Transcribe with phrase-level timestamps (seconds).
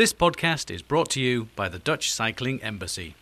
[0.00, 3.16] This podcast is brought to you by the Dutch Cycling Embassy.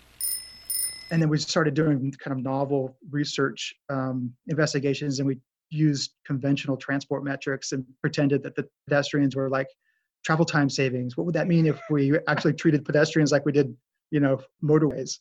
[1.10, 5.38] And then we started doing kind of novel research um, investigations, and we
[5.70, 9.66] used conventional transport metrics and pretended that the pedestrians were like
[10.24, 11.16] travel time savings.
[11.16, 13.74] What would that mean if we actually treated pedestrians like we did,
[14.12, 15.18] you know, motorways?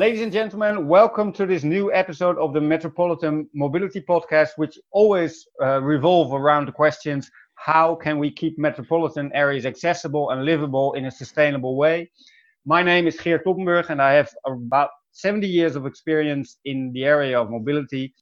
[0.00, 5.46] Ladies and gentlemen, welcome to this new episode of the Metropolitan Mobility Podcast, which always
[5.62, 11.04] uh, revolve around the questions how can we keep metropolitan areas accessible and livable in
[11.04, 12.10] a sustainable way?
[12.64, 17.04] My name is Geert Toppenburg, and I have about 70 years of experience in the
[17.04, 18.14] area of mobility.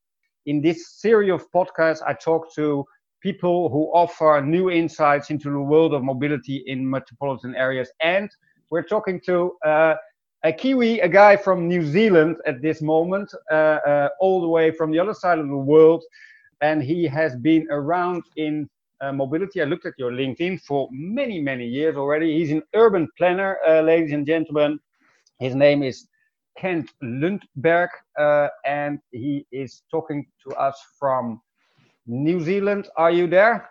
[0.47, 2.85] In this series of podcasts, I talk to
[3.23, 7.89] people who offer new insights into the world of mobility in metropolitan areas.
[8.03, 8.29] And
[8.69, 9.95] we're talking to uh,
[10.45, 14.71] a Kiwi, a guy from New Zealand at this moment, uh, uh, all the way
[14.71, 16.05] from the other side of the world.
[16.61, 18.69] And he has been around in
[19.01, 19.61] uh, mobility.
[19.61, 22.37] I looked at your LinkedIn for many, many years already.
[22.37, 24.79] He's an urban planner, uh, ladies and gentlemen.
[25.39, 26.09] His name is
[26.57, 31.41] Kent Lundberg, uh, and he is talking to us from
[32.07, 32.89] New Zealand.
[32.97, 33.69] Are you there?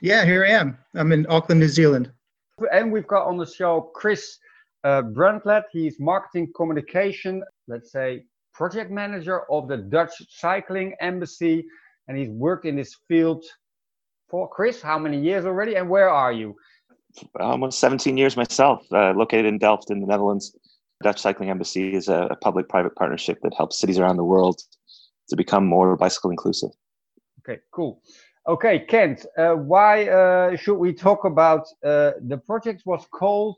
[0.00, 0.78] Yeah, here I am.
[0.94, 2.12] I'm in Auckland, New Zealand.
[2.72, 4.38] And we've got on the show Chris
[4.84, 11.64] uh, Bruntlett, he's marketing communication, let's say project manager of the Dutch Cycling Embassy,
[12.08, 13.44] and he's worked in this field
[14.28, 14.80] for Chris.
[14.82, 16.56] How many years already, and where are you?
[17.38, 20.56] Almost 17 years myself, uh, located in Delft in the Netherlands.
[21.02, 24.60] Dutch Cycling Embassy is a, a public-private partnership that helps cities around the world
[25.28, 26.70] to become more bicycle inclusive.
[27.40, 28.02] Okay, cool.
[28.46, 33.56] Okay, Kent, uh, why uh, should we talk about uh, the project was called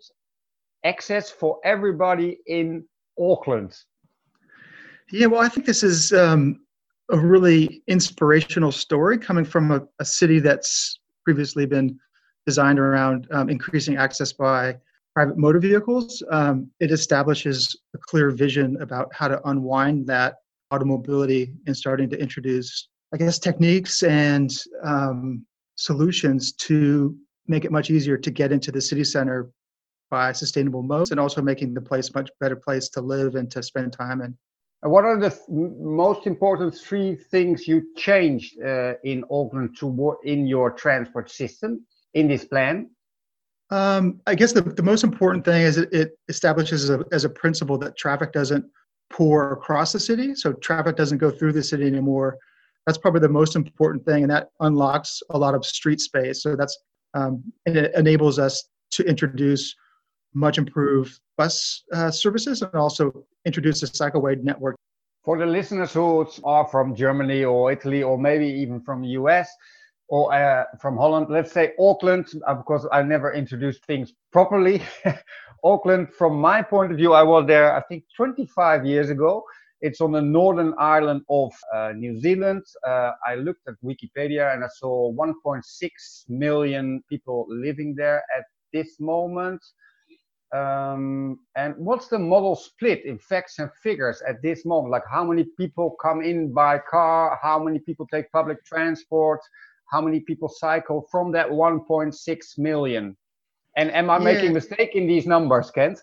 [0.84, 2.84] access for everybody in
[3.18, 3.76] Auckland?
[5.10, 6.60] Yeah, well, I think this is um,
[7.10, 11.98] a really inspirational story coming from a, a, city that's previously been
[12.46, 14.76] designed around um, increasing access by
[15.14, 16.22] private motor vehicles.
[16.30, 20.36] Um, it establishes a clear vision about how to unwind that
[20.70, 24.50] automobility and starting to introduce, I guess, techniques and
[24.82, 25.44] um,
[25.76, 27.14] solutions to
[27.46, 29.50] make it much easier to get into the city center
[30.12, 33.50] by sustainable modes and also making the place a much better place to live and
[33.50, 34.36] to spend time in.
[34.82, 40.46] What are the th- most important three things you changed uh, in Auckland to in
[40.46, 42.90] your transport system in this plan?
[43.70, 47.24] Um, I guess the, the most important thing is it, it establishes as a, as
[47.24, 48.66] a principle that traffic doesn't
[49.10, 50.34] pour across the city.
[50.34, 52.36] So traffic doesn't go through the city anymore.
[52.84, 56.42] That's probably the most important thing, and that unlocks a lot of street space.
[56.42, 56.76] So that's
[57.14, 59.74] um, and it enables us to introduce
[60.34, 64.76] much improved bus uh, services and also introduce a cycleway network.
[65.24, 69.48] For the listeners who are from Germany or Italy or maybe even from the US
[70.08, 74.82] or uh, from Holland, let's say Auckland, because I never introduced things properly.
[75.64, 79.44] Auckland, from my point of view, I was there, I think, 25 years ago.
[79.80, 82.62] It's on the northern island of uh, New Zealand.
[82.86, 85.60] Uh, I looked at Wikipedia and I saw 1.6
[86.28, 89.60] million people living there at this moment.
[90.52, 94.92] Um, and what's the modal split in facts and figures at this moment?
[94.92, 97.38] Like how many people come in by car?
[97.42, 99.40] How many people take public transport?
[99.90, 103.16] How many people cycle from that 1.6 million?
[103.76, 104.24] And am I yeah.
[104.24, 106.00] making a mistake in these numbers, Kent?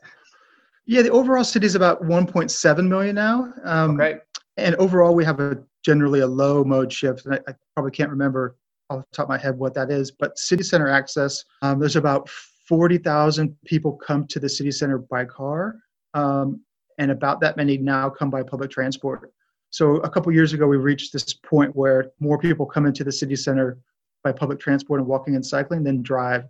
[0.85, 3.53] Yeah, the overall city is about 1.7 million now.
[3.63, 4.17] Um, okay.
[4.57, 7.25] And overall, we have a generally a low mode shift.
[7.25, 8.57] And I, I, probably can't remember
[8.89, 11.95] off the top of my head what that is, but city center access, um, there's
[11.95, 12.29] about
[12.69, 15.75] 40,000 people come to the city center by car,
[16.13, 16.61] um,
[16.99, 19.33] and about that many now come by public transport.
[19.71, 23.11] So a couple years ago, we reached this point where more people come into the
[23.11, 23.79] city center
[24.23, 26.43] by public transport and walking and cycling than drive.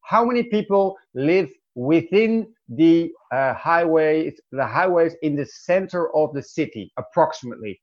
[0.00, 6.42] How many people live within the uh, highways, the highways in the center of the
[6.42, 7.78] city, approximately?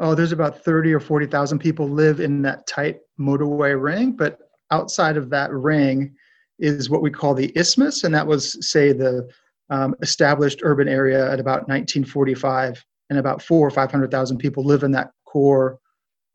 [0.00, 4.38] Oh, there's about 30 or 40,000 people live in that tight motorway ring, but
[4.70, 6.14] outside of that ring,
[6.60, 9.28] is what we call the isthmus, and that was, say, the
[9.70, 14.92] um, established urban area at about 1945, and about four or 500,000 people live in
[14.92, 15.78] that core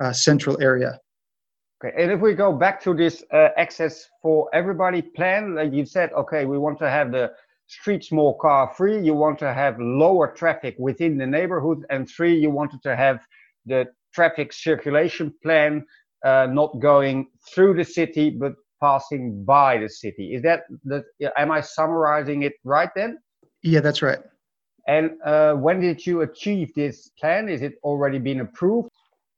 [0.01, 0.99] uh, central area.
[1.83, 5.85] Okay, and if we go back to this uh, access for everybody plan, like you
[5.85, 7.31] said, okay, we want to have the
[7.67, 12.37] streets more car free, you want to have lower traffic within the neighborhood, and three,
[12.37, 13.19] you wanted to have
[13.65, 15.85] the traffic circulation plan
[16.23, 20.33] uh, not going through the city but passing by the city.
[20.35, 21.03] Is that the?
[21.37, 23.17] Am I summarizing it right then?
[23.63, 24.19] Yeah, that's right.
[24.87, 27.49] And uh, when did you achieve this plan?
[27.49, 28.89] Is it already been approved?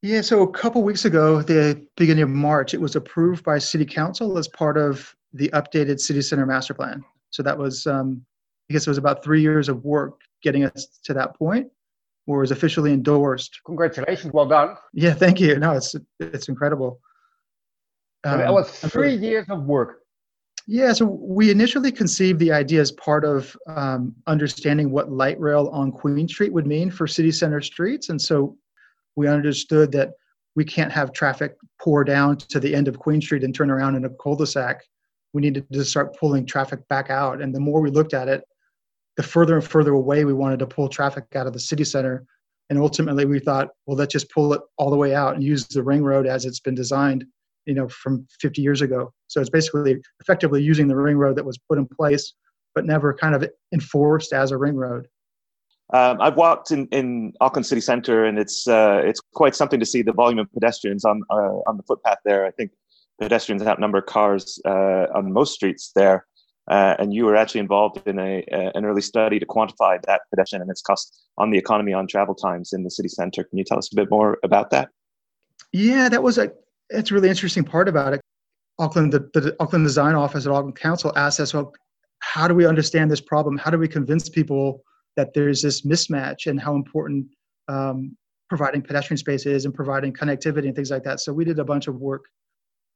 [0.01, 3.85] Yeah, so a couple weeks ago, the beginning of March, it was approved by City
[3.85, 7.03] Council as part of the updated City Center Master Plan.
[7.31, 8.23] So that was, um,
[8.69, 11.67] I guess, it was about three years of work getting us to that point,
[12.25, 13.59] where it was officially endorsed.
[13.65, 14.75] Congratulations, well done.
[14.93, 15.57] Yeah, thank you.
[15.57, 16.99] No, it's it's incredible.
[18.23, 20.01] Um, that was three years of work.
[20.69, 25.69] Yeah, so we initially conceived the idea as part of um, understanding what light rail
[25.71, 28.09] on Queen Street would mean for city center streets.
[28.09, 28.57] And so
[29.15, 30.11] we understood that
[30.57, 33.95] we can't have traffic pour down to the end of Queen Street and turn around
[33.95, 34.83] in a cul-de-sac.
[35.31, 37.41] We needed to start pulling traffic back out.
[37.41, 38.43] And the more we looked at it,
[39.15, 42.25] the further and further away we wanted to pull traffic out of the city center.
[42.69, 45.65] And ultimately we thought, well, let's just pull it all the way out and use
[45.65, 47.23] the ring road as it's been designed
[47.67, 51.45] you know from 50 years ago so it's basically effectively using the ring road that
[51.45, 52.33] was put in place
[52.73, 55.07] but never kind of enforced as a ring road
[55.93, 59.85] um, I've walked in, in Auckland city centre, and it's uh, it's quite something to
[59.85, 62.45] see the volume of pedestrians on uh, on the footpath there.
[62.45, 62.71] I think
[63.21, 66.25] pedestrians outnumber cars uh, on most streets there.
[66.69, 68.43] Uh, and you were actually involved in a,
[68.75, 72.35] an early study to quantify that pedestrian and its cost on the economy on travel
[72.35, 73.45] times in the city centre.
[73.45, 74.89] Can you tell us a bit more about that?
[75.71, 76.51] Yeah, that was a
[76.89, 78.21] it's a really interesting part about it.
[78.79, 81.73] Auckland, the, the Auckland Design Office at Auckland Council asked us, well,
[82.19, 83.57] how do we understand this problem?
[83.57, 84.81] How do we convince people
[85.15, 87.25] that there's this mismatch and how important
[87.67, 88.15] um,
[88.49, 91.19] providing pedestrian space is and providing connectivity and things like that?
[91.19, 92.25] So we did a bunch of work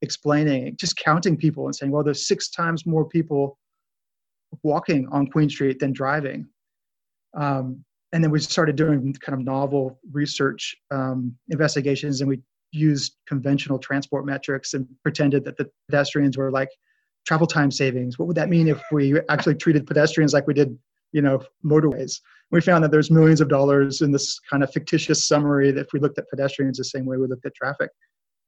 [0.01, 3.57] explaining, just counting people and saying, well, there's six times more people
[4.63, 6.47] walking on Queen Street than driving.
[7.35, 7.83] Um,
[8.13, 12.41] and then we started doing kind of novel research um, investigations and we
[12.71, 16.69] used conventional transport metrics and pretended that the pedestrians were like
[17.25, 18.18] travel time savings.
[18.18, 20.77] What would that mean if we actually treated pedestrians like we did,
[21.12, 22.19] you know, motorways?
[22.51, 25.94] We found that there's millions of dollars in this kind of fictitious summary that if
[25.94, 27.91] we looked at pedestrians the same way we looked at traffic.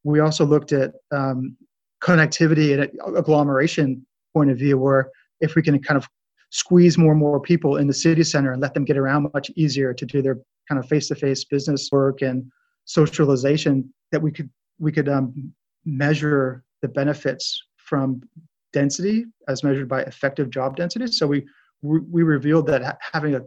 [0.04, 1.56] We also looked at um,
[2.02, 5.10] connectivity and agglomeration point of view, where
[5.40, 6.08] if we can kind of
[6.50, 9.50] squeeze more and more people in the city center and let them get around much
[9.56, 10.38] easier to do their
[10.68, 12.44] kind of face-to-face business work and
[12.86, 14.50] socialization that we could
[14.80, 15.54] we could um,
[15.86, 18.22] measure the benefits from
[18.72, 21.08] density as measured by effective job density.
[21.08, 21.46] So we
[21.82, 23.42] we revealed that having a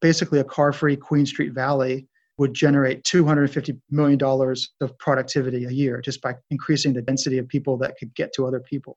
[0.00, 2.08] basically a car-free Queen Street Valley
[2.38, 7.46] would generate 250 million dollars of productivity a year just by increasing the density of
[7.46, 8.96] people that could get to other people.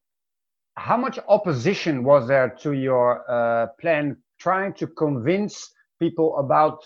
[0.78, 6.84] How much opposition was there to your uh, plan trying to convince people about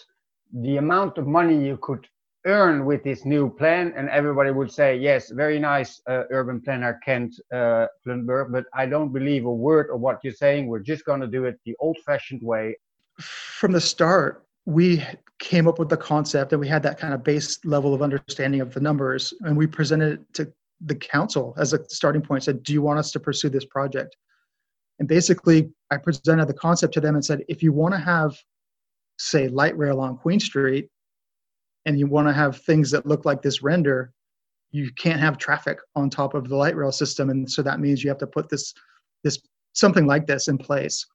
[0.53, 2.07] the amount of money you could
[2.45, 6.99] earn with this new plan and everybody would say yes very nice uh, urban planner
[7.03, 10.67] kent uh, but i don't believe a word of what you're saying.
[10.67, 12.77] We're just going to do it the old fashioned way.
[13.19, 15.03] From the start we
[15.39, 18.61] came up with the concept and we had that kind of base level of understanding
[18.61, 20.53] of the numbers and we presented it to
[20.85, 24.15] the council as a starting point said do you want us to pursue this project?
[24.99, 28.37] And basically i presented the concept to them and said if you want to have
[29.17, 30.89] say light rail on queen street
[31.85, 34.13] and you want to have things that look like this render,
[34.71, 38.03] you can't have traffic on top of the light rail system, and so that means
[38.03, 38.73] you have to put this
[39.23, 39.39] this
[39.73, 41.05] something like this in place.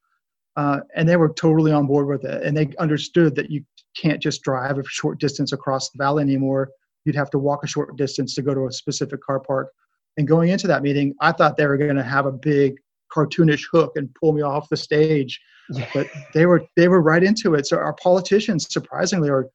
[0.56, 3.64] Uh, and they were totally on board with it, and they understood that you
[3.96, 6.70] can't just drive a short distance across the valley anymore.
[7.04, 9.70] You'd have to walk a short distance to go to a specific car park.
[10.16, 12.76] And going into that meeting, I thought they were going to have a big
[13.14, 15.88] cartoonish hook and pull me off the stage, yeah.
[15.92, 17.66] but they were they were right into it.
[17.66, 19.48] So our politicians, surprisingly, are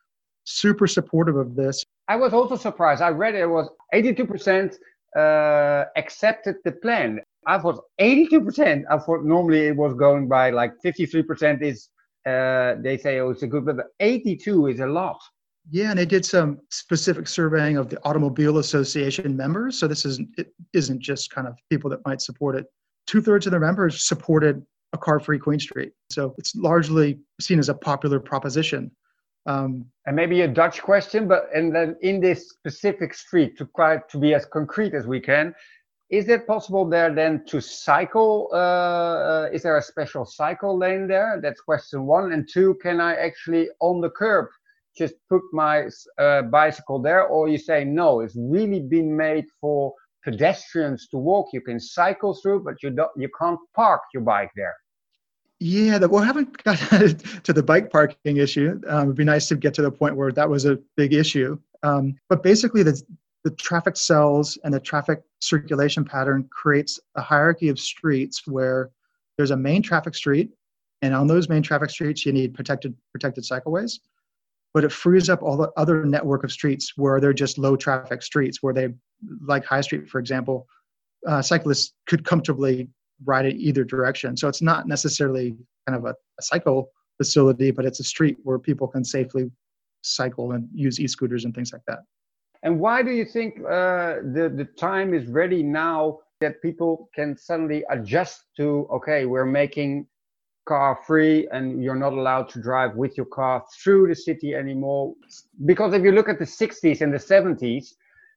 [0.43, 1.83] super supportive of this.
[2.07, 3.01] I was also surprised.
[3.01, 4.75] I read it was 82%
[5.15, 7.19] uh, accepted the plan.
[7.45, 8.83] I thought 82%.
[8.89, 11.89] I thought normally it was going by like 53% is
[12.25, 15.19] uh, they say oh it's a good, but 82 is a lot.
[15.71, 19.79] Yeah, and they did some specific surveying of the Automobile Association members.
[19.79, 22.65] So this isn't it isn't just kind of people that might support it.
[23.07, 25.91] Two thirds of the members supported a car-free Queen Street.
[26.11, 28.91] So it's largely seen as a popular proposition.
[29.45, 33.97] Um, and maybe a Dutch question, but and then in this specific street, to try
[34.09, 35.53] to be as concrete as we can,
[36.09, 38.49] is it possible there then to cycle?
[38.51, 41.39] Uh, uh, is there a special cycle lane there?
[41.41, 42.33] That's question one.
[42.33, 44.47] And two, can I actually on the curb
[44.97, 48.21] just put my uh, bicycle there, or you say no?
[48.21, 49.93] It's really been made for
[50.23, 51.47] pedestrians to walk.
[51.53, 53.11] You can cycle through, but you don't.
[53.15, 54.75] You can't park your bike there.
[55.59, 58.79] Yeah, that, we haven't got to the bike parking issue.
[58.87, 61.59] Um, it'd be nice to get to the point where that was a big issue.
[61.83, 63.01] Um, but basically, the,
[63.43, 68.89] the traffic cells and the traffic circulation pattern creates a hierarchy of streets where
[69.37, 70.51] there's a main traffic street,
[71.01, 73.99] And on those main traffic streets, you need protected protected cycleways.
[74.73, 78.21] But it frees up all the other network of streets where they're just low traffic
[78.21, 78.89] streets, where they,
[79.45, 80.67] like High Street, for example,
[81.25, 82.89] uh, cyclists could comfortably
[83.25, 84.37] ride in either direction.
[84.37, 85.55] So it's not necessarily
[85.87, 89.51] kind of a, a cycle facility, but it's a street where people can safely
[90.01, 91.99] cycle and use e-scooters and things like that.
[92.63, 97.37] And why do you think uh, the the time is ready now that people can
[97.37, 100.07] suddenly adjust to okay, we're making
[100.69, 105.15] car free and you're not allowed to drive with your car through the city anymore?
[105.65, 107.93] Because if you look at the 60s and the 70s,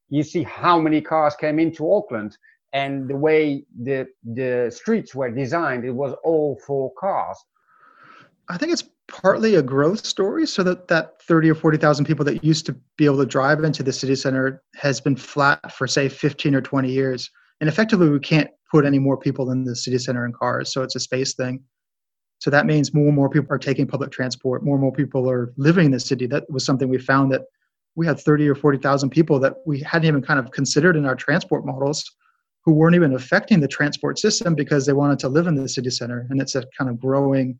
[0.08, 2.36] you see how many cars came into Auckland
[2.72, 7.38] and the way the the streets were designed, it was all for cars.
[8.48, 12.42] I think it's partly a growth story so that that 30 or 40,000 people that
[12.42, 16.08] used to be able to drive into the city center has been flat for say
[16.08, 17.30] 15 or 20 years.
[17.60, 20.82] And effectively we can't put any more people in the city center in cars so
[20.82, 21.62] it's a space thing.
[22.38, 25.30] So that means more and more people are taking public transport more and more people
[25.30, 26.26] are living in the city.
[26.26, 27.42] That was something we found that
[27.94, 31.14] we had 30 or 40,000 people that we hadn't even kind of considered in our
[31.14, 32.10] transport models
[32.64, 35.90] who weren't even affecting the transport system because they wanted to live in the city
[35.90, 37.58] center and it's a kind of growing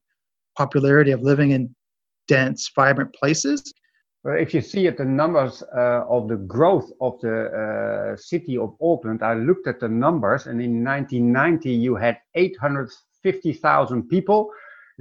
[0.56, 1.75] popularity of living in
[2.28, 3.73] dense, vibrant places.
[4.25, 8.56] Well, if you see at the numbers uh, of the growth of the uh, city
[8.56, 14.50] of Auckland, I looked at the numbers, and in 1990 you had 850,000 people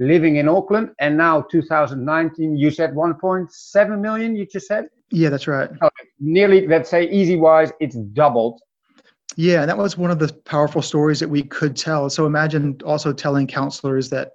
[0.00, 4.34] living in Auckland, and now 2019 you said 1.7 million.
[4.34, 4.86] You just said.
[5.12, 5.70] Yeah, that's right.
[5.70, 6.04] Okay.
[6.18, 8.60] Nearly, let's say, easy wise, it's doubled.
[9.36, 12.10] Yeah, that was one of the powerful stories that we could tell.
[12.10, 14.32] So imagine also telling counselors that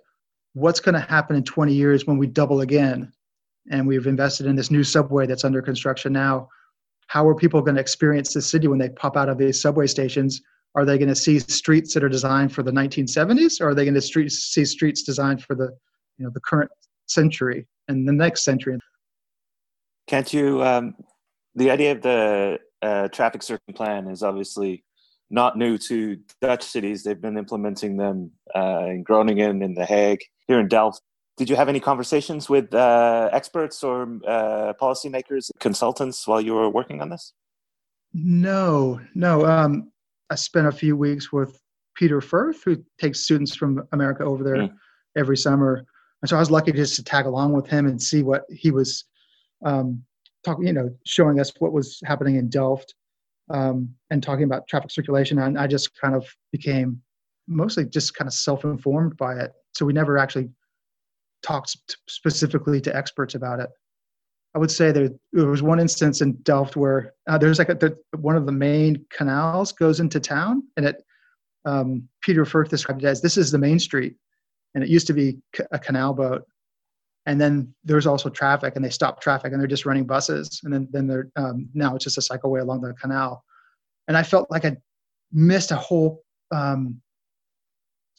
[0.53, 3.11] what's going to happen in 20 years when we double again
[3.69, 6.49] and we've invested in this new subway that's under construction now
[7.07, 9.85] how are people going to experience the city when they pop out of these subway
[9.85, 10.41] stations
[10.73, 13.85] are they going to see streets that are designed for the 1970s or are they
[13.85, 15.69] going to street, see streets designed for the
[16.17, 16.71] you know the current
[17.05, 18.79] century and the next century
[20.07, 20.95] can't you um,
[21.55, 24.83] the idea of the uh, traffic circling plan is obviously
[25.29, 27.03] not new to Dutch cities.
[27.03, 31.01] They've been implementing them uh, in Groningen and The Hague, here in Delft.
[31.37, 36.69] Did you have any conversations with uh, experts or uh, policymakers, consultants while you were
[36.69, 37.33] working on this?
[38.13, 39.45] No, no.
[39.45, 39.91] Um,
[40.29, 41.59] I spent a few weeks with
[41.95, 44.73] Peter Furth, who takes students from America over there mm.
[45.15, 45.85] every summer.
[46.21, 48.71] And so I was lucky just to tag along with him and see what he
[48.71, 49.05] was
[49.63, 50.03] um,
[50.43, 52.95] talking, you know, showing us what was happening in Delft
[53.49, 55.39] um, and talking about traffic circulation.
[55.39, 57.01] And I just kind of became
[57.47, 59.53] mostly just kind of self-informed by it.
[59.73, 60.49] So we never actually
[61.43, 61.77] talked
[62.07, 63.69] specifically to experts about it.
[64.55, 67.75] I would say there, there was one instance in Delft where uh, there's like a,
[67.75, 71.03] the, one of the main canals goes into town, and it
[71.65, 74.15] um, Peter Furth described it as this is the main street,
[74.73, 75.37] and it used to be
[75.71, 76.47] a canal boat,
[77.27, 80.73] and then there's also traffic and they stop traffic and they're just running buses and
[80.73, 83.43] then then they're um, now it's just a cycleway along the canal.
[84.07, 84.75] And i felt like i
[85.31, 86.99] missed a whole um,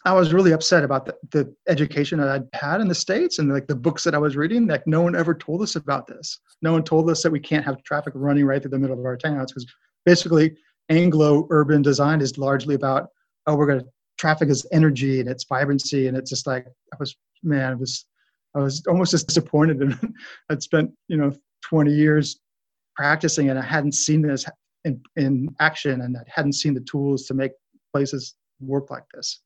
[0.05, 3.51] i was really upset about the, the education that i'd had in the states and
[3.51, 6.39] like the books that i was reading like no one ever told us about this.
[6.61, 9.07] No one told us that we can't have traffic running right through the middle of
[9.07, 9.67] our towns because
[10.05, 10.55] basically
[10.91, 13.09] anglo urban design is largely about
[13.47, 13.87] oh we're going to
[14.19, 18.05] traffic is energy and it's vibrancy and it's just like i was man it was
[18.55, 19.99] I was almost disappointed.
[20.51, 21.33] I'd spent, you know,
[21.65, 22.39] 20 years
[22.97, 24.45] practicing and I hadn't seen this
[24.85, 27.53] in, in action and I hadn't seen the tools to make
[27.93, 29.41] places work like this.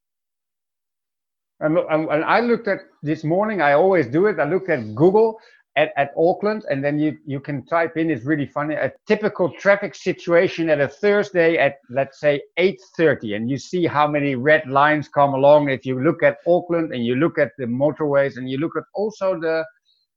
[1.60, 4.40] And, and I looked at this morning, I always do it.
[4.40, 5.38] I looked at Google
[5.76, 9.50] at, at Auckland, and then you, you can type in, it's really funny, a typical
[9.50, 14.68] traffic situation at a Thursday at, let's say, 8.30, and you see how many red
[14.68, 15.70] lines come along.
[15.70, 18.84] If you look at Auckland and you look at the motorways and you look at
[18.94, 19.64] also the,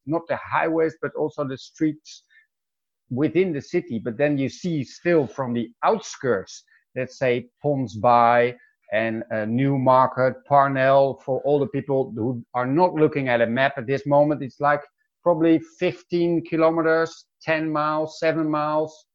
[0.06, 2.24] not the highways, but also the streets
[3.10, 6.64] within the city, but then you see still from the outskirts,
[6.96, 8.56] let's say Ponsonby
[8.92, 13.74] and uh, Newmarket, Parnell, for all the people who are not looking at a map
[13.78, 14.82] at this moment, it's like
[15.26, 19.08] probably 15 kilometers, 10 miles, 7 miles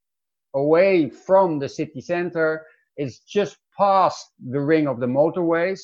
[0.54, 2.66] away from the city center.
[2.96, 5.80] It's just past the ring of the motorways.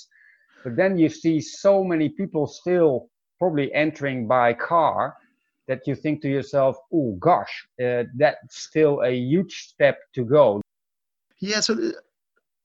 [0.64, 5.14] But then you see so many people still probably entering by car
[5.68, 10.60] that you think to yourself, oh gosh, uh, that's still a huge step to go.
[11.38, 11.92] Yeah, so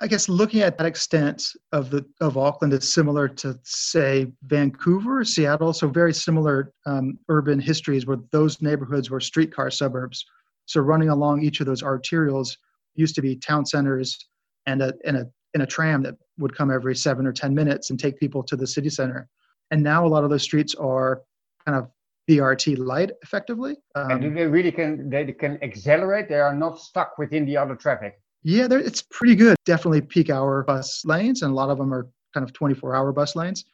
[0.01, 5.23] I guess looking at that extent of the of Auckland is similar to say Vancouver,
[5.23, 10.25] Seattle, so very similar um, urban histories where those neighborhoods were streetcar suburbs.
[10.65, 12.57] So running along each of those arterials
[12.95, 14.27] used to be town centers
[14.65, 17.91] and a and a in a tram that would come every seven or ten minutes
[17.91, 19.29] and take people to the city center.
[19.69, 21.21] and now a lot of those streets are
[21.65, 21.89] kind of
[22.27, 23.75] BRT light effectively.
[23.95, 26.27] Um, and they really can they can accelerate?
[26.27, 28.19] They are not stuck within the other traffic.
[28.43, 29.55] Yeah, it's pretty good.
[29.65, 33.11] Definitely peak hour bus lanes, and a lot of them are kind of 24 hour
[33.11, 33.65] bus lanes.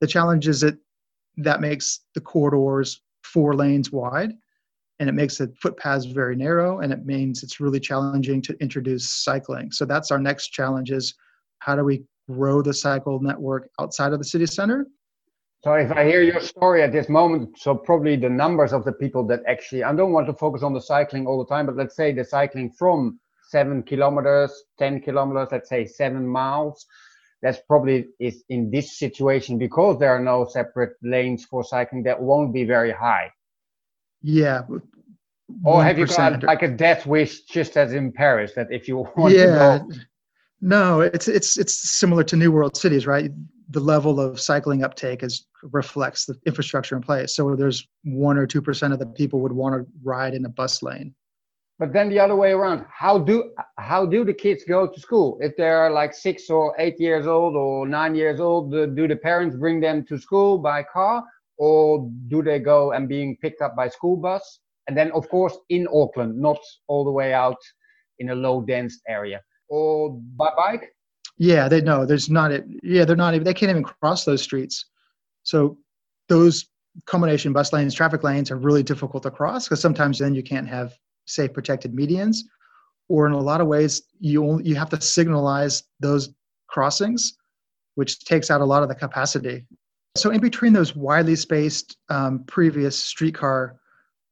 [0.00, 0.76] The challenge is that
[1.38, 4.32] that makes the corridors four lanes wide
[4.98, 9.08] and it makes the footpaths very narrow and it means it's really challenging to introduce
[9.10, 11.14] cycling so that's our next challenge is
[11.58, 14.86] how do we grow the cycle network outside of the city center
[15.62, 18.92] so if i hear your story at this moment so probably the numbers of the
[18.92, 21.76] people that actually i don't want to focus on the cycling all the time but
[21.76, 23.18] let's say the cycling from
[23.48, 26.86] seven kilometers 10 kilometers let's say seven miles
[27.42, 32.20] that's probably is in this situation because there are no separate lanes for cycling that
[32.20, 33.30] won't be very high
[34.26, 34.62] yeah.
[35.64, 38.96] Or have you got like a death wish, just as in Paris, that if you
[39.16, 39.90] want yeah, to go?
[40.60, 43.30] No, it's it's it's similar to New World cities, right?
[43.70, 47.36] The level of cycling uptake is reflects the infrastructure in place.
[47.36, 50.48] So there's one or two percent of the people would want to ride in a
[50.48, 51.14] bus lane.
[51.78, 55.38] But then the other way around, how do how do the kids go to school?
[55.42, 59.56] If they're like six or eight years old or nine years old, do the parents
[59.56, 61.22] bring them to school by car,
[61.58, 64.60] or do they go and being picked up by school bus?
[64.88, 67.58] And then, of course, in Auckland, not all the way out
[68.20, 70.94] in a low dense area, or by bike.
[71.36, 72.64] Yeah, they know there's not it.
[72.82, 73.44] Yeah, they're not even.
[73.44, 74.86] They can't even cross those streets.
[75.42, 75.76] So
[76.30, 76.66] those
[77.04, 80.66] combination bus lanes, traffic lanes are really difficult to cross because sometimes then you can't
[80.66, 80.94] have
[81.26, 82.38] safe protected medians,
[83.08, 86.30] or in a lot of ways you only, you have to signalize those
[86.68, 87.36] crossings,
[87.94, 89.64] which takes out a lot of the capacity
[90.16, 93.76] so, in between those widely spaced um, previous streetcar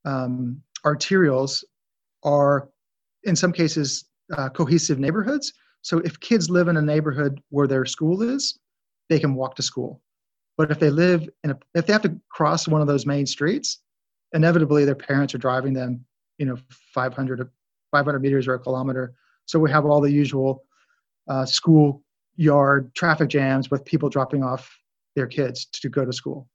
[0.05, 1.63] um, arterials
[2.23, 2.71] are,
[3.25, 5.53] in some cases, uh, cohesive neighborhoods.
[5.83, 8.59] So, if kids live in a neighborhood where their school is,
[9.11, 10.01] they can walk to school.
[10.57, 13.27] But if they live in a, if they have to cross one of those main
[13.27, 13.81] streets,
[14.33, 16.05] inevitably their parents are driving them,
[16.39, 16.57] you know,
[16.93, 17.49] 500
[17.91, 19.15] 500 meters or a kilometer.
[19.47, 20.65] So we have all the usual
[21.29, 22.03] uh, school
[22.37, 24.77] yard traffic jams with people dropping off
[25.15, 26.49] their kids to go to school.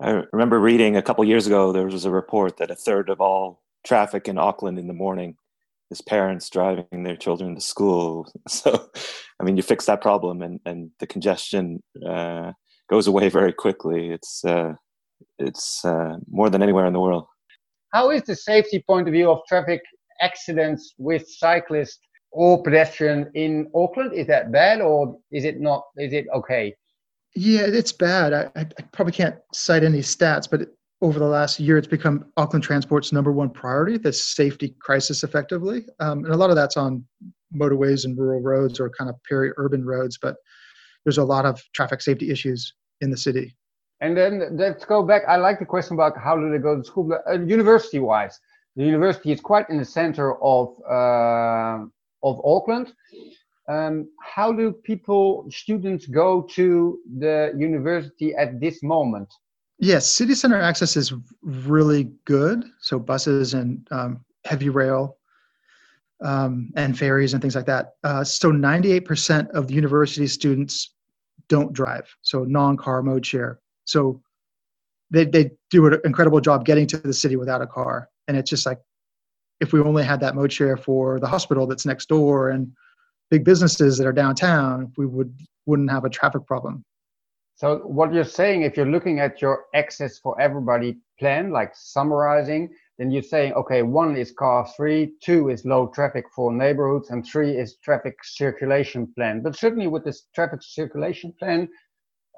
[0.00, 3.20] I remember reading a couple years ago there was a report that a third of
[3.20, 5.36] all traffic in Auckland in the morning
[5.90, 8.32] is parents driving their children to school.
[8.48, 8.90] So,
[9.40, 12.52] I mean, you fix that problem, and and the congestion uh,
[12.88, 14.10] goes away very quickly.
[14.10, 14.74] It's uh,
[15.38, 17.26] it's uh, more than anywhere in the world.
[17.92, 19.82] How is the safety point of view of traffic
[20.20, 21.98] accidents with cyclists
[22.30, 24.14] or pedestrian in Auckland?
[24.14, 25.84] Is that bad, or is it not?
[25.96, 26.74] Is it okay?
[27.34, 28.32] Yeah, it's bad.
[28.32, 30.68] I, I probably can't cite any stats, but
[31.00, 35.84] over the last year, it's become Auckland Transport's number one priority, the safety crisis, effectively.
[35.98, 37.04] Um, and a lot of that's on
[37.54, 40.36] motorways and rural roads or kind of peri-urban roads, but
[41.04, 43.56] there's a lot of traffic safety issues in the city.
[44.02, 45.22] And then let's go back.
[45.28, 47.16] I like the question about how do they go to school.
[47.26, 48.40] Uh, university-wise,
[48.74, 51.86] the university is quite in the center of uh,
[52.24, 52.92] of Auckland.
[53.68, 59.32] Um, how do people, students, go to the university at this moment?
[59.78, 62.64] Yes, city center access is really good.
[62.80, 65.16] So buses and um, heavy rail
[66.20, 67.94] um, and ferries and things like that.
[68.02, 70.90] Uh, so 98% of the university students
[71.48, 73.61] don't drive, so non-car mode share.
[73.84, 74.22] So
[75.10, 78.08] they, they do an incredible job getting to the city without a car.
[78.28, 78.78] And it's just like,
[79.60, 82.72] if we only had that mode share for the hospital that's next door and
[83.30, 85.32] big businesses that are downtown, we would
[85.66, 86.84] wouldn't have a traffic problem.
[87.54, 92.70] So what you're saying, if you're looking at your access for everybody plan, like summarizing,
[92.98, 97.24] then you're saying, okay, one is car free, two is low traffic for neighborhoods, and
[97.24, 99.42] three is traffic circulation plan.
[99.42, 101.68] But certainly with this traffic circulation plan,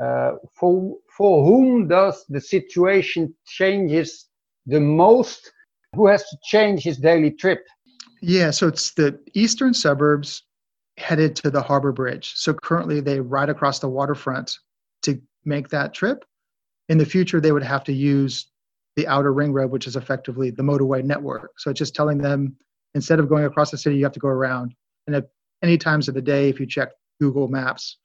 [0.02, 4.26] Uh, for for whom does the situation changes
[4.66, 5.52] the most?
[5.94, 7.64] Who has to change his daily trip?
[8.20, 10.42] Yeah, so it's the eastern suburbs
[10.96, 12.32] headed to the Harbor Bridge.
[12.34, 14.58] So currently they ride across the waterfront
[15.02, 16.24] to make that trip.
[16.88, 18.46] In the future, they would have to use
[18.96, 21.52] the outer ring road, which is effectively the motorway network.
[21.58, 22.56] So it's just telling them
[22.94, 24.74] instead of going across the city, you have to go around.
[25.06, 25.28] And at
[25.62, 27.98] any times of the day, if you check Google Maps,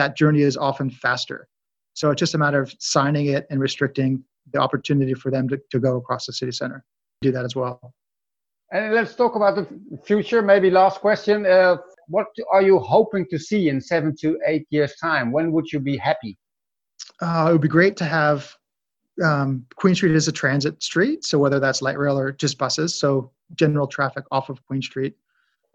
[0.00, 1.46] that journey is often faster.
[1.92, 5.60] So it's just a matter of signing it and restricting the opportunity for them to,
[5.72, 6.82] to go across the city center.
[7.20, 7.92] Do that as well.
[8.72, 9.66] And let's talk about the
[9.98, 10.40] future.
[10.40, 11.44] Maybe last question.
[11.44, 11.76] Uh,
[12.08, 15.32] what are you hoping to see in seven to eight years' time?
[15.32, 16.38] When would you be happy?
[17.20, 18.54] Uh, it would be great to have
[19.22, 21.24] um, Queen Street as a transit street.
[21.24, 25.14] So whether that's light rail or just buses, so general traffic off of Queen Street.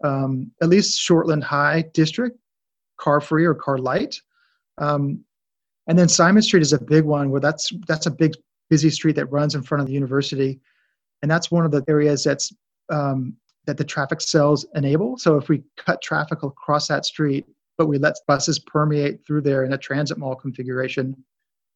[0.02, 2.36] Um, at least Shortland High District,
[2.98, 4.20] car free or car light.
[4.78, 5.24] Um,
[5.88, 8.32] And then Symonds Street is a big one where that's that's a big
[8.68, 10.60] busy street that runs in front of the university,
[11.22, 12.52] and that's one of the areas that's
[12.90, 15.16] um, that the traffic cells enable.
[15.18, 17.46] So if we cut traffic across that street,
[17.78, 21.16] but we let buses permeate through there in a transit mall configuration,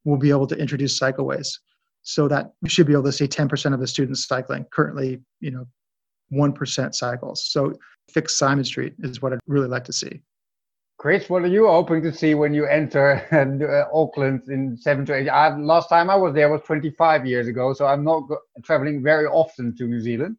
[0.04, 1.58] we'll be able to introduce cycleways.
[2.02, 4.64] So that we should be able to see 10% of the students cycling.
[4.70, 5.66] Currently, you know,
[6.32, 7.44] 1% cycles.
[7.50, 7.74] So
[8.08, 10.22] fix Symonds Street is what I'd really like to see.
[11.00, 15.14] Chris, what are you hoping to see when you enter uh, Auckland in seven to
[15.14, 15.30] eight?
[15.30, 19.02] I, last time I was there was 25 years ago, so I'm not go- traveling
[19.02, 20.36] very often to New Zealand.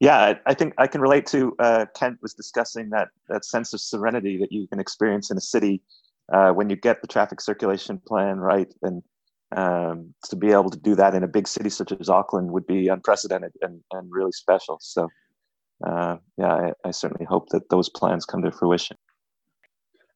[0.00, 3.72] Yeah, I, I think I can relate to uh, Kent was discussing that that sense
[3.72, 5.82] of serenity that you can experience in a city
[6.32, 9.04] uh, when you get the traffic circulation plan right, and
[9.56, 12.66] um, to be able to do that in a big city such as Auckland would
[12.66, 14.78] be unprecedented and, and really special.
[14.80, 15.08] So,
[15.86, 18.96] uh, yeah, I, I certainly hope that those plans come to fruition.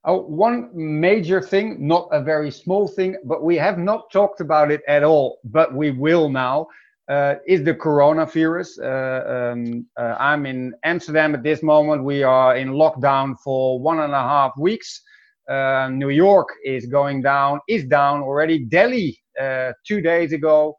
[0.05, 4.71] Oh, one major thing, not a very small thing, but we have not talked about
[4.71, 6.67] it at all, but we will now,
[7.09, 8.69] uh, is the coronavirus.
[8.81, 12.05] Uh, um, uh, I'm in Amsterdam at this moment.
[12.05, 15.01] We are in lockdown for one and a half weeks.
[15.49, 18.59] Uh, New York is going down, is down already.
[18.65, 20.77] Delhi, uh, two days ago.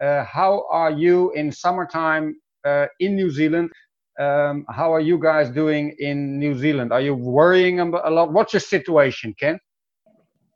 [0.00, 2.34] Uh, how are you in summertime
[3.00, 3.70] in New Zealand?
[4.18, 6.92] Um, how are you guys doing in New Zealand?
[6.92, 8.32] Are you worrying a lot?
[8.32, 9.58] What's your situation, Ken?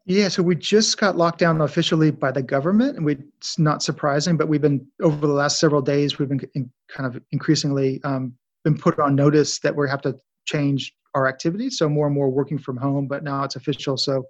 [0.04, 3.82] Yeah, so we just got locked down officially by the government, and we, it's not
[3.82, 4.36] surprising.
[4.36, 8.34] But we've been over the last several days, we've been in, kind of increasingly um,
[8.62, 11.78] been put on notice that we have to change our activities.
[11.78, 13.96] So more and more working from home, but now it's official.
[13.96, 14.24] So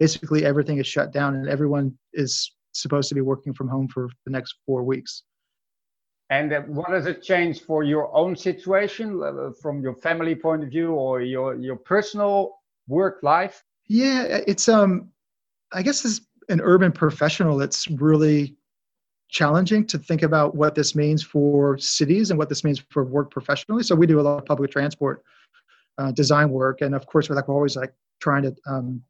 [0.00, 4.08] basically, everything is shut down, and everyone is supposed to be working from home for
[4.24, 5.22] the next four weeks.
[6.30, 10.62] And uh, what does it change for your own situation uh, from your family point
[10.62, 13.64] of view or your, your personal work life?
[13.88, 15.10] Yeah, it's, um,
[15.72, 18.56] I guess as an urban professional, it's really
[19.28, 23.30] challenging to think about what this means for cities and what this means for work
[23.32, 23.82] professionally.
[23.82, 25.24] So we do a lot of public transport
[25.98, 26.80] uh, design work.
[26.80, 29.02] And of course, we're like, we're always like trying to um,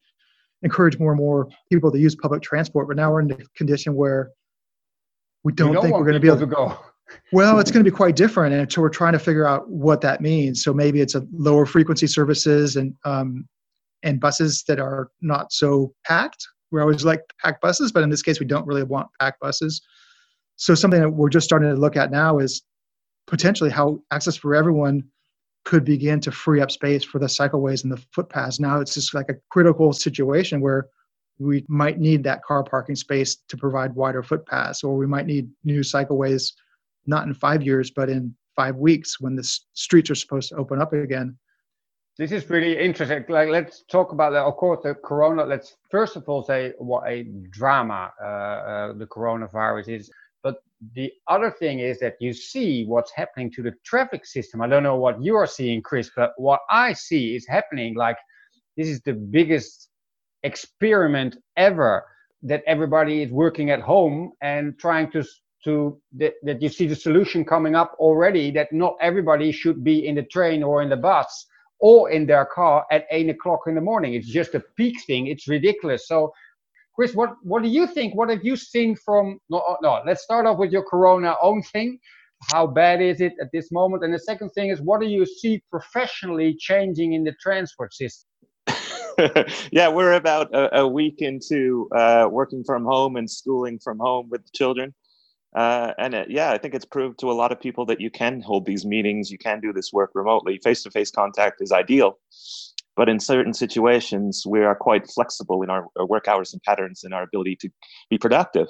[0.63, 2.89] encourage more and more people to use public transport.
[2.89, 4.31] But now we're in a condition where
[5.45, 6.79] we don't, don't think we're going to be able to go.
[7.33, 10.01] Well, it's going to be quite different, and so we're trying to figure out what
[10.03, 10.63] that means.
[10.63, 13.49] So maybe it's a lower frequency services and um,
[14.03, 16.47] and buses that are not so packed.
[16.71, 19.83] We always like packed buses, but in this case, we don't really want packed buses.
[20.57, 22.63] So something that we're just starting to look at now is
[23.27, 25.05] potentially how access for everyone
[25.65, 28.61] could begin to free up space for the cycleways and the footpaths.
[28.61, 30.89] Now it's just like a critical situation where
[31.39, 35.49] we might need that car parking space to provide wider footpaths, or we might need
[35.65, 36.53] new cycleways
[37.11, 39.45] not in five years, but in five weeks when the
[39.75, 41.37] streets are supposed to open up again.
[42.19, 43.25] This is really interesting.
[43.29, 44.45] Like, let's talk about that.
[44.45, 45.45] Of course, the corona.
[45.45, 50.11] Let's first of all say what a drama uh, uh, the coronavirus is.
[50.43, 50.57] But
[50.95, 54.61] the other thing is that you see what's happening to the traffic system.
[54.61, 57.95] I don't know what you are seeing, Chris, but what I see is happening.
[57.95, 58.19] Like,
[58.77, 59.89] this is the biggest
[60.43, 62.05] experiment ever
[62.43, 65.25] that everybody is working at home and trying to
[65.65, 70.07] to that, that you see the solution coming up already that not everybody should be
[70.07, 71.47] in the train or in the bus
[71.79, 74.15] or in their car at eight o'clock in the morning.
[74.15, 75.27] It's just a peak thing.
[75.27, 76.07] It's ridiculous.
[76.07, 76.33] So,
[76.95, 78.15] Chris, what what do you think?
[78.15, 79.39] What have you seen from?
[79.49, 80.03] No, no.
[80.07, 81.99] Let's start off with your Corona own thing.
[82.51, 84.03] How bad is it at this moment?
[84.03, 88.27] And the second thing is, what do you see professionally changing in the transport system?
[89.71, 94.29] yeah, we're about a, a week into uh, working from home and schooling from home
[94.31, 94.95] with children.
[95.55, 98.11] Uh, and it, yeah, I think it's proved to a lot of people that you
[98.11, 100.59] can hold these meetings, you can do this work remotely.
[100.63, 102.19] Face to face contact is ideal.
[102.97, 107.03] But in certain situations, we are quite flexible in our, our work hours and patterns
[107.03, 107.71] and our ability to
[108.11, 108.69] be productive.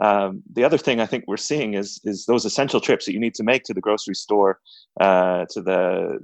[0.00, 3.20] Um, the other thing I think we're seeing is is those essential trips that you
[3.20, 4.58] need to make to the grocery store,
[4.98, 6.18] uh, to the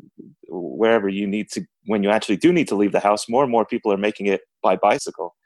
[0.49, 3.29] wherever you need to when you actually do need to leave the house.
[3.29, 5.37] More and more people are making it by bicycle,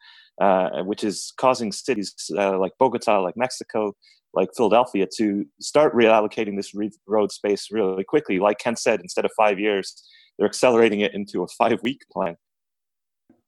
[0.40, 3.92] uh, which is causing cities uh, like Bogota, like Mexico,
[4.35, 6.72] like Philadelphia to start reallocating this
[7.07, 8.38] road space really quickly.
[8.38, 10.03] Like Ken said, instead of five years,
[10.38, 12.37] they're accelerating it into a five week plan.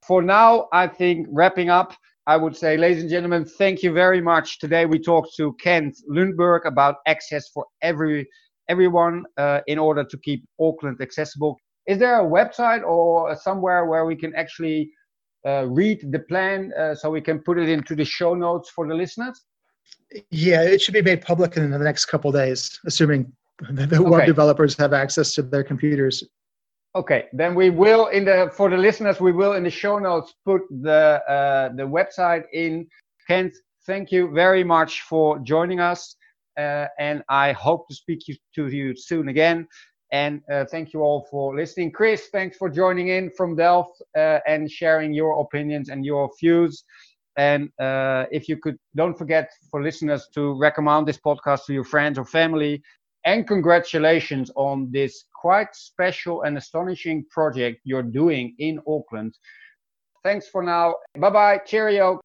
[0.06, 1.94] For now, I think wrapping up,
[2.26, 4.58] I would say, ladies and gentlemen, thank you very much.
[4.58, 8.28] Today we talked to Kent Lundberg about access for every
[8.68, 11.56] everyone uh, in order to keep Auckland accessible.
[11.86, 14.90] Is there a website or somewhere where we can actually
[15.44, 18.94] read the plan uh, so we can put it into the show notes for the
[18.94, 19.40] listeners?
[20.30, 23.32] Yeah, it should be made public in the next couple days, assuming
[23.70, 23.98] the okay.
[23.98, 26.24] web developers have access to their computers.
[26.94, 30.34] Okay, then we will in the for the listeners we will in the show notes
[30.44, 32.86] put the uh, the website in.
[33.26, 33.54] Kent,
[33.86, 36.16] thank you very much for joining us,
[36.58, 39.66] uh, and I hope to speak to you soon again.
[40.12, 41.90] And uh, thank you all for listening.
[41.90, 46.84] Chris, thanks for joining in from Delft uh, and sharing your opinions and your views.
[47.36, 51.84] And uh, if you could, don't forget for listeners to recommend this podcast to your
[51.84, 52.82] friends or family.
[53.24, 59.34] And congratulations on this quite special and astonishing project you're doing in Auckland.
[60.22, 60.96] Thanks for now.
[61.18, 61.58] Bye bye.
[61.64, 62.20] Cheerio.